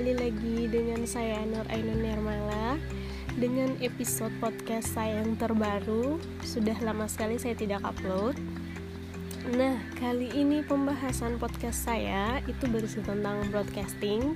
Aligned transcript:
kembali 0.00 0.16
lagi 0.16 0.72
dengan 0.72 1.04
saya 1.04 1.44
Nur 1.44 1.68
Ainun 1.68 2.00
Nirmala 2.00 2.80
dengan 3.36 3.76
episode 3.84 4.32
podcast 4.40 4.96
saya 4.96 5.20
yang 5.20 5.36
terbaru. 5.36 6.16
Sudah 6.40 6.80
lama 6.80 7.04
sekali 7.04 7.36
saya 7.36 7.52
tidak 7.52 7.84
upload. 7.84 8.40
Nah, 9.52 9.76
kali 10.00 10.32
ini 10.32 10.64
pembahasan 10.64 11.36
podcast 11.36 11.92
saya 11.92 12.40
itu 12.48 12.64
berisi 12.72 13.04
tentang 13.04 13.44
broadcasting 13.52 14.32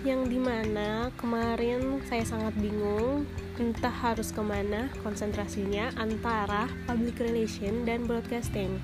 yang 0.00 0.24
di 0.32 0.40
mana 0.40 1.12
kemarin 1.20 2.00
saya 2.08 2.24
sangat 2.24 2.56
bingung 2.56 3.28
entah 3.60 3.92
harus 3.92 4.32
ke 4.32 4.40
mana 4.40 4.88
konsentrasinya 5.04 5.92
antara 6.00 6.72
public 6.88 7.20
relation 7.20 7.84
dan 7.84 8.08
broadcasting 8.08 8.80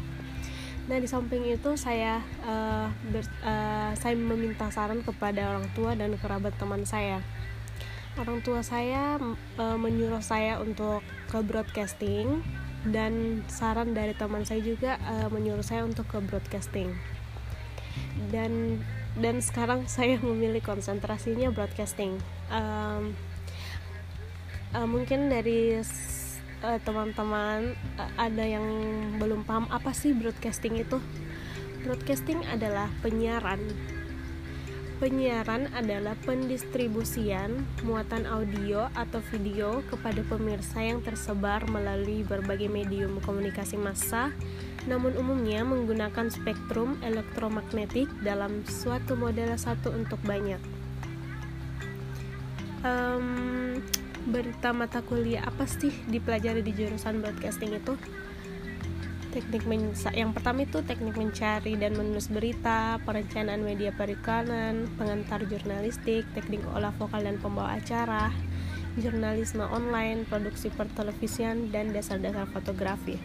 Nah 0.84 1.00
di 1.00 1.08
samping 1.08 1.48
itu 1.48 1.80
saya 1.80 2.20
uh, 2.44 2.92
ber, 3.08 3.24
uh, 3.40 3.96
saya 3.96 4.14
meminta 4.20 4.68
saran 4.68 5.00
kepada 5.00 5.56
orang 5.56 5.72
tua 5.72 5.96
dan 5.96 6.12
kerabat 6.20 6.52
teman 6.60 6.84
saya. 6.84 7.24
Orang 8.20 8.44
tua 8.44 8.60
saya 8.60 9.16
uh, 9.56 9.78
menyuruh 9.80 10.20
saya 10.20 10.60
untuk 10.60 11.00
ke 11.32 11.40
broadcasting 11.40 12.44
dan 12.84 13.40
saran 13.48 13.96
dari 13.96 14.12
teman 14.12 14.44
saya 14.44 14.60
juga 14.60 15.00
uh, 15.08 15.32
menyuruh 15.32 15.64
saya 15.64 15.88
untuk 15.88 16.04
ke 16.04 16.20
broadcasting. 16.20 16.92
Dan 18.28 18.84
dan 19.16 19.40
sekarang 19.40 19.88
saya 19.96 20.20
memilih 20.20 20.60
konsentrasinya 20.60 21.48
broadcasting. 21.48 22.20
Um, 22.52 23.16
uh, 24.76 24.84
mungkin 24.84 25.32
dari 25.32 25.80
uh, 26.64 26.80
teman-teman 26.80 27.76
uh, 28.00 28.10
ada 28.16 28.44
yang 28.44 28.64
belum 29.20 29.44
paham 29.44 29.68
apa 29.68 29.92
sih 29.92 30.16
broadcasting 30.16 30.80
itu 30.80 30.96
broadcasting 31.84 32.40
adalah 32.48 32.88
penyiaran 33.04 33.60
Penyiaran 34.94 35.74
adalah 35.74 36.14
pendistribusian 36.22 37.66
muatan 37.82 38.30
audio 38.30 38.86
atau 38.94 39.18
video 39.34 39.82
kepada 39.90 40.22
pemirsa 40.22 40.86
yang 40.86 41.02
tersebar 41.02 41.66
melalui 41.66 42.22
berbagai 42.22 42.70
medium 42.70 43.18
komunikasi 43.20 43.74
massa, 43.74 44.30
namun 44.86 45.18
umumnya 45.18 45.66
menggunakan 45.66 46.30
spektrum 46.30 46.94
elektromagnetik 47.02 48.06
dalam 48.22 48.62
suatu 48.70 49.18
model 49.18 49.58
satu 49.58 49.90
untuk 49.90 50.22
banyak. 50.22 50.62
Um, 52.86 53.53
berita 54.24 54.72
mata 54.72 55.04
kuliah 55.04 55.44
apa 55.44 55.68
sih 55.68 55.92
dipelajari 56.08 56.64
di 56.64 56.72
jurusan 56.72 57.20
broadcasting 57.20 57.76
itu 57.76 57.94
teknik 59.34 59.66
yang 60.14 60.30
pertama 60.30 60.62
itu 60.62 60.78
teknik 60.86 61.18
mencari 61.18 61.74
dan 61.74 61.98
menulis 61.98 62.30
berita, 62.30 63.02
perencanaan 63.02 63.66
media 63.66 63.90
periklanan, 63.90 64.86
pengantar 64.94 65.42
jurnalistik, 65.50 66.22
teknik 66.38 66.62
olah 66.70 66.94
vokal 66.94 67.18
dan 67.26 67.42
pembawa 67.42 67.74
acara, 67.82 68.30
jurnalisme 68.94 69.66
online, 69.66 70.22
produksi 70.30 70.70
pertelevisian, 70.70 71.74
dan 71.74 71.90
dasar-dasar 71.90 72.46
fotografi. 72.46 73.18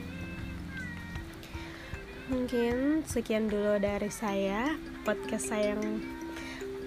Mungkin 2.33 3.05
sekian 3.05 3.45
dulu 3.45 3.77
dari 3.77 4.09
saya, 4.09 4.73
podcast 5.05 5.53
saya 5.53 5.77
yang 5.77 6.01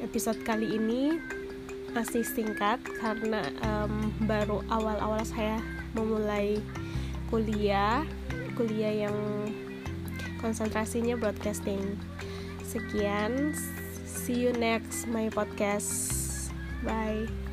episode 0.02 0.42
kali 0.42 0.66
ini 0.66 1.18
masih 1.92 2.24
singkat 2.24 2.80
karena 3.00 3.44
um, 3.68 4.08
baru 4.24 4.64
awal-awal 4.72 5.20
saya 5.28 5.60
memulai 5.92 6.56
kuliah 7.28 8.04
kuliah 8.56 9.08
yang 9.08 9.16
konsentrasinya 10.40 11.16
broadcasting. 11.16 11.96
Sekian 12.64 13.52
see 14.04 14.40
you 14.40 14.52
next 14.56 15.08
my 15.08 15.28
podcast. 15.28 16.20
Bye 16.82 17.51